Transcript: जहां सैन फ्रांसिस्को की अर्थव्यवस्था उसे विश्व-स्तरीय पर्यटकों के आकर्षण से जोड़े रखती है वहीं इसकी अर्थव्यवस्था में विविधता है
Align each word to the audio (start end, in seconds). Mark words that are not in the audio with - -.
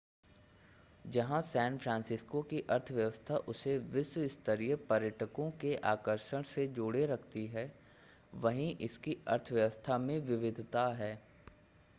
जहां 1.05 1.41
सैन 1.41 1.77
फ्रांसिस्को 1.77 2.41
की 2.43 2.61
अर्थव्यवस्था 2.69 3.35
उसे 3.53 3.77
विश्व-स्तरीय 3.91 4.75
पर्यटकों 4.89 5.49
के 5.61 5.75
आकर्षण 5.91 6.43
से 6.55 6.67
जोड़े 6.79 7.05
रखती 7.05 7.45
है 7.49 7.71
वहीं 8.41 8.75
इसकी 8.81 9.17
अर्थव्यवस्था 9.29 9.97
में 9.99 10.17
विविधता 10.27 10.87
है 10.95 11.15